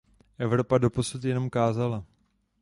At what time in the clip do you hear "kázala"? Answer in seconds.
1.49-2.05